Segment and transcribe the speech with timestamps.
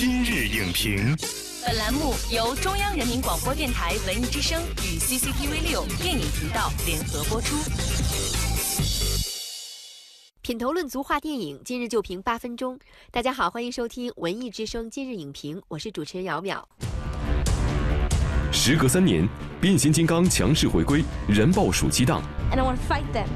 [0.00, 1.16] 今日影评，
[1.66, 7.56] 本栏目由中央人民广播电台文艺之声与 CCTV 六电影频道联合播出。
[10.40, 12.78] 品头论足话电影，今日就评八分钟。
[13.10, 16.62] 大家好，欢迎收听文艺之声今日影评，我是主持人姚淼。
[18.52, 19.28] 时隔三年，
[19.60, 22.22] 变形金刚强势回归，人爆暑期档。
[22.52, 23.26] and I want to fight them.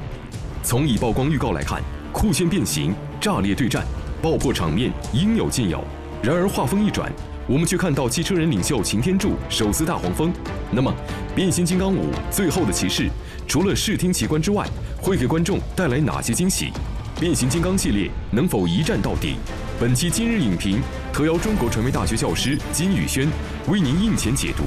[0.63, 3.85] 从已曝光预告来看，酷炫变形、炸裂对战、
[4.21, 5.83] 爆破场面应有尽有。
[6.23, 7.11] 然而话锋一转，
[7.45, 10.31] 我们却看到汽车人领袖擎天柱手撕大黄蜂。
[10.71, 10.89] 那么，
[11.35, 13.03] 《变形金刚五：最后的骑士》
[13.45, 14.65] 除了视听奇观之外，
[15.01, 16.71] 会给观众带来哪些惊喜？
[17.19, 19.35] 变形金刚系列能否一战到底？
[19.77, 23.27] 本期今日影评特邀中国传媒大学教师金宇轩
[23.67, 24.63] 为您应前解读：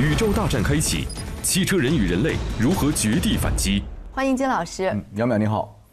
[0.00, 1.06] 宇宙大战开启，
[1.42, 3.82] 汽车人与人类如何绝地反击？
[4.10, 4.84] 欢迎金老师。
[4.86, 5.83] 嗯，淼你好，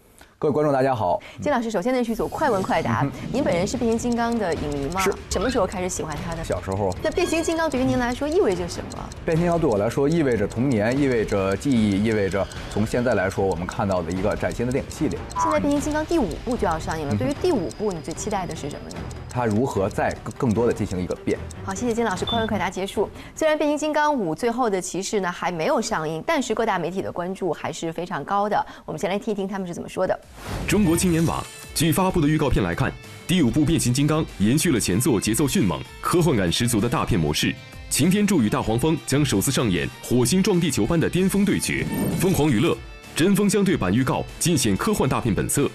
[0.42, 1.22] 各位观众大家好。
[1.40, 3.06] 金老师，首先呢是一组快问快答。
[3.32, 5.00] 您本人是变形金刚的影迷吗？
[5.00, 5.14] 是。
[5.30, 6.44] 什么时候开始喜欢他的？
[6.44, 9.10] 小时候，那变形金刚对于您来说意味着什么？
[9.24, 15.20] 变形金刚对我来说意味着童年，意味着记忆，意味着从现在来说我们看到的一个崭新的电影系列。
[15.38, 18.96] 现在变形金刚第五部就要上映了，嗯对于第五部你最期待的是什么呢？
[19.32, 21.40] 它如何再更更多的进行一个变？
[21.64, 23.10] 好，谢谢金老师，快问快答结束。
[23.34, 28.64] 虽然《变形金刚五：最后的骑士》呢还没有上映，但是各大媒体的关注还是非常高的。
[28.86, 30.20] 我们先来听一听他们是怎么说的。
[30.68, 31.42] 中国青年网
[31.74, 32.92] 据发布的预告片来看，
[33.26, 37.56] 第五部变形金刚延续了前作节奏迅猛、科幻感十足的大片模式。
[37.90, 41.86] 擎天柱与大黄蜂将首次上演火星撞地球般的巅峰对决。
[42.20, 42.76] 凤凰娱乐
[43.16, 45.70] 针锋相对版预告尽显科幻大片本色。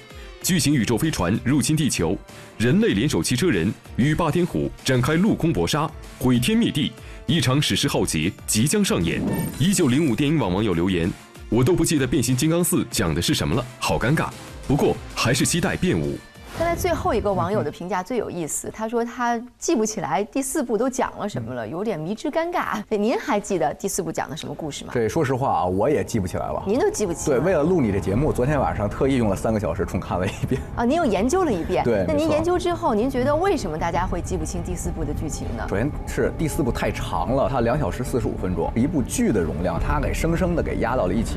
[0.46, 2.16] 巨型宇宙飞船入侵地球，
[2.56, 6.92] 人类联手汽车人与霸天虎展开陆空搏杀，毁天灭地，
[7.26, 9.20] 一场史诗浩劫即将上演。
[9.58, 11.10] 一九零五电影网网友留言
[11.50, 14.30] ：“我都不记得变形金刚四讲的是什么了，好尴尬。
[14.68, 16.16] 不过还是期待变五。”
[16.58, 22.82] 看来最后一个网友的评价最有意思，他说他记不起来第四部都讲了什么了，有点迷之尴尬。
[22.88, 24.90] 对，您还记得第四部讲的什么故事吗？
[24.94, 26.62] 对说实话啊，我也记不起来了。
[26.66, 30.58] 您都记不起对，为了录你这节目，昨天晚上特意用了三个小时重看了一遍。
[30.74, 31.84] 啊， 您又研究了一遍。
[31.84, 35.66] 对那您研究之后，您觉得为什么大家会记不清第四部的剧情呢？
[35.68, 41.36] 首先是第四部太长了，它两小时四十五分钟，一部剧的容量，它给生生的给压到了一起。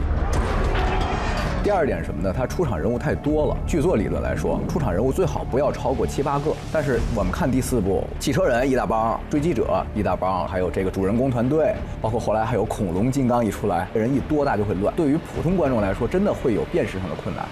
[1.61, 2.33] 第二点是什么呢？
[2.35, 3.57] 它出场人物太多了。
[3.67, 6.51] 剧作理论来说，出场人物最好不要超过七八个。
[6.71, 14.93] 但是我们看第四部，汽车人一大帮，追击者一大帮，还有这个主人公团队，包括后来还有恐龙金刚一出来，人一多大就会乱。
[14.95, 17.45] 对于普通观众来说，真的会有辨识上的困难。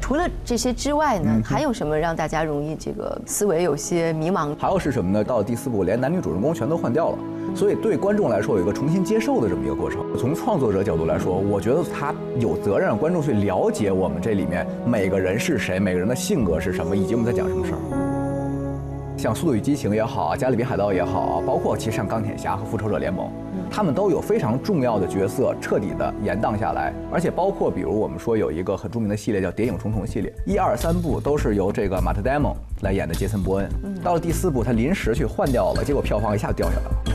[0.00, 4.54] 除了这些之外嗯呢，还有什么让大家容易这个思维有些迷茫？
[4.58, 5.24] 还有是什么呢？
[5.24, 7.18] 到了第四部，连男女主人公全都换掉了，
[7.54, 10.04] 所以对观众来说有一个重新接受的这么一个过程。
[10.18, 17.78] 从创作者角度来说，我觉得他有责任让观众去了解我们这里面每个人是谁，每个人的性格是什么，以及我们在讲什么事儿。
[19.16, 23.30] 像《速度与激情》也好啊，《加勒比海盗》也好啊，包括其实像钢铁侠和复仇者联盟，
[23.70, 33.70] 他们都有非常重要的角色彻底的延宕下来，而且包括比如我们说有一个很著名的系列叫《谍影重重》系列，一二三部都是由这个马特·戴蒙来演的杰森·伯恩，
[34.02, 37.13] 到了第四部他临时去换掉了，结果票房一下就掉下来了。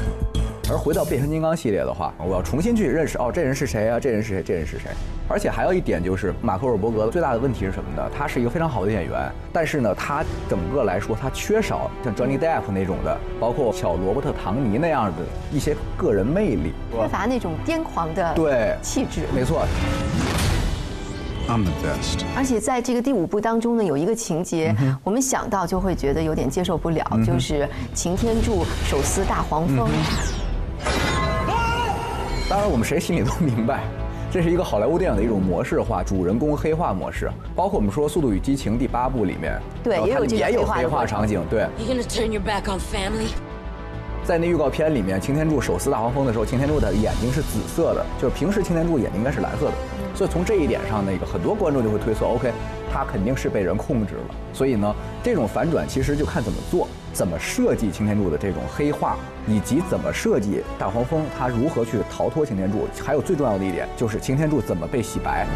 [0.71, 3.99] 而回到变形金刚系列的话，我要重新去认识哦，这人是谁啊？
[3.99, 4.43] 这人是谁？
[4.43, 4.91] 这人是谁？
[5.27, 8.07] 而且还有一点就是，马克·沃尔伯格最大的问题是什么呢？
[8.15, 16.71] 他是一个非常好的演员，但是呢，他整个来说他缺少像 Johnny Depp 那种的，包括小罗伯特·唐尼那样的一些个人魅力。
[16.91, 19.21] 缺乏那种癫狂的对气质。
[19.33, 19.65] 没错
[21.47, 22.21] ，I'm the best。
[22.35, 29.89] 而且在这个第五部当中呢，有一个情节，我们想到就会觉得有点接受不了，就是擎天柱手撕大黄蜂。
[32.49, 33.83] 当然我们谁心里都明白。
[34.31, 41.61] 这是一个好莱坞电影的一种模式化，主人公黑化模式，包括我们说《速度与激情》第八部里面，对也有这个也有黑黑化场景，对。
[41.77, 43.29] You gonna turn your back on family?
[44.23, 49.73] 在那预告片里面，擎天柱手撕大黄蜂的时候，擎天柱的眼睛是紫色的，就是平时擎天柱眼睛应该是蓝色的，
[50.15, 52.51] 所以从这一点上，那个很多观众就会推测，OK，
[52.91, 54.35] 他肯定是被人控制了。
[54.53, 59.17] 所以呢，这种反转其实就看怎么做，怎么设计擎天柱的这种黑化，
[59.47, 65.47] 以及怎么设计大黄蜂他如何去逃脱擎天柱，还有最重要的一点就是擎天柱怎么被洗白。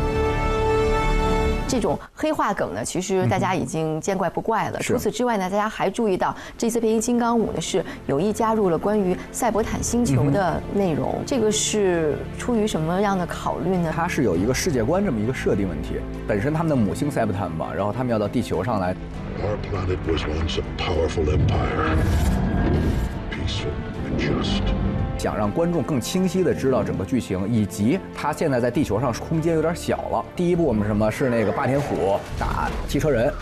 [1.73, 4.79] 这种黑化梗呢，其实大家已经见怪不怪了。
[4.79, 13.91] 是除此之外呢，大家还注意到这次《变形金刚五》呢是有意加入了关于赛博坦星球的内容，这个是出于什么样的考虑呢？
[13.91, 15.95] 它是有一个世界观这么一个设定问题，
[16.27, 18.93] 本身他们的母星塞伯坦嘛，然后他们要到地球上来
[19.41, 22.32] Our planet was once a powerful empire.
[25.23, 30.25] 想让观众更清晰的知道整个剧情，以及他现在在地球上空间有点小了。
[30.35, 33.33] 第一部我们什么是那个霸天虎打汽车人，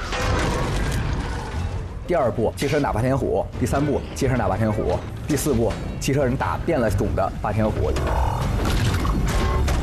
[2.05, 4.95] 第二部汽车人打霸天虎，第三部汽车人打霸天虎，
[5.27, 7.91] 第四部汽车人打变了种的霸天虎。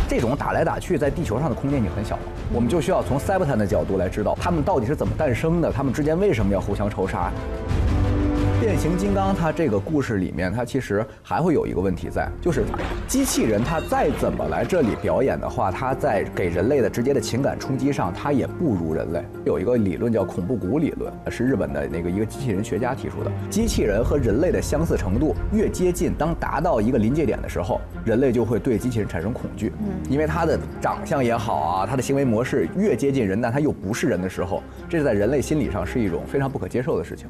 [0.09, 2.23] 这种打来打去，在地球上的空间已经很小了，
[2.55, 7.33] 我们就需要从塞伯坦的角度来知道他们到底是怎么诞生的，他们之间为什么要互相仇杀。
[8.60, 12.64] 变形金刚它这个故事里面，它其实还会有一个问题在，就是
[13.06, 19.22] 机器人它再怎么来这里表演的话，它在给人类的直接的情感冲击上，它也不如人类。
[19.44, 23.31] 有一个理论叫恐怖谷理论，是日本的那个一个机器人学家提出的。
[23.49, 29.72] 机器人和人类的相似程度越接近，当达到一个临界点的时候，人类就会对机器人产生恐惧，
[30.11, 37.28] 因为它的长相也好啊，它的行为模式越接近人，但它又不是人的时候，这是在人类心理上是一种非常不可接受的事情。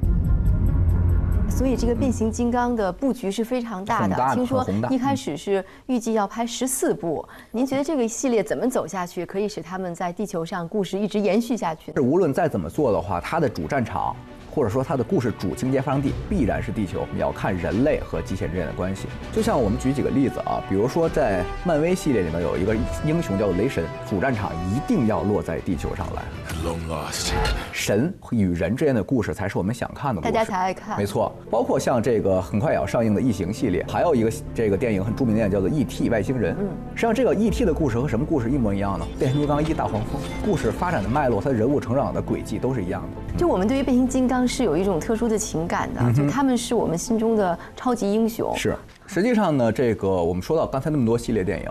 [1.50, 7.26] 所以这个变形金刚的布局是非常大的，大听说一开始是预计要拍十四部。
[7.50, 12.00] 您觉得这个系列怎么走下去，可以使他们在地球上故事一直延续下去是？
[12.00, 14.14] 无论再怎么做的话，它的主战场，
[14.54, 17.04] 或者说它的故事主情节发生地必然是地球。
[17.12, 19.08] 你要看人类和机器人之间的关系。
[19.32, 26.22] 就像我们举几个例子啊，比如说在漫威系列里面有一个英雄叫做雷神，主战场一定要落在地球上来。
[26.68, 27.32] Long lost.
[27.72, 36.10] 神与人之间的故事才是我们想看的故事，大家才爱看没错，包括像这个很快也要上映的《异形》系列，还有一个这个电影很著名的电影叫做《E.T.
[36.10, 36.54] 外星人》。
[36.60, 37.64] 嗯，实际上这个 E.T.
[37.64, 39.06] 的故事和什么故事一模一样呢？
[39.18, 43.38] 变形金刚一大黄蜂，故事发展的脉络，它的人物成长的轨迹都是一样的。
[43.38, 48.54] 就我们对于变形金刚是有一种特殊的情感的，就他们是我们心中的超级英雄。
[48.54, 48.76] 是，
[49.06, 51.70] 实际上呢，这个我们说到刚才那么多系列电影，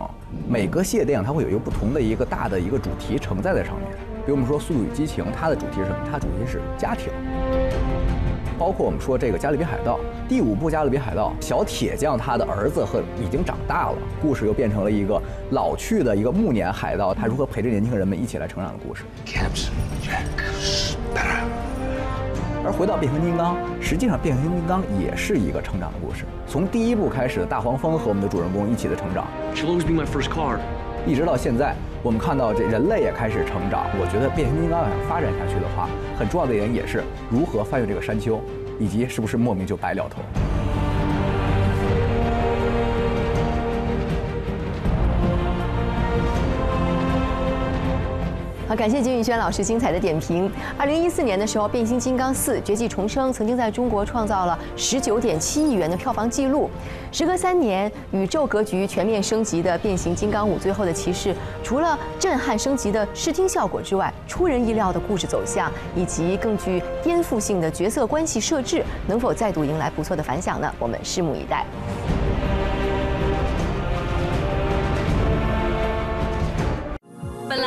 [0.50, 3.88] 每个系列电影它会有一个不同的一个大的一个主题承载在上面。
[4.27, 5.95] 比如我们说《速度与激情》，它的主题是什么？
[6.12, 7.07] 它的主题是家庭。
[8.59, 9.94] 包括我们说这个《加勒比海盗》
[10.27, 15.18] 第五部《加勒比海盗》，小铁匠他的儿子和已经长大了，故事又变成了一个
[15.51, 19.06] 老去的一个暮年海盗，他如何陪着年轻人们一起来成长的故事。
[19.25, 19.69] Captain
[20.03, 20.25] Jack
[20.59, 21.47] Sparrow.
[22.65, 26.25] 而回到变形金刚，实际上变形金刚也是一个成长的故事。
[26.45, 29.25] 从第一部开始，大黄蜂和我们的主人公一起的成长
[29.56, 30.57] ，She'll always be my first car.
[31.06, 33.86] 一直到现在，我们看到这人类也开始成长。
[34.00, 38.42] 我觉得变形金刚要想发展下去的话，很重要的一点也是如何翻越这个山丘，
[38.80, 40.22] 以及是不是莫名就白了头。
[48.68, 50.52] 好，感谢金宇轩老师精彩的点评。
[50.78, 56.69] 二零一四年的时候，《变形金刚四：绝迹重生》曾经在中国创造了十九点七亿元的票房纪录。
[57.10, 61.30] 时隔三年，宇宙格局全面升级的《变形金刚五：最后的骑士》，
[61.64, 70.70] 除了震撼升级的视听效果之外，出人意料的故事走向以及更具颠覆性的角色关系设置，能否再度迎来不错的反响呢？
[70.78, 71.66] 我们拭目以待。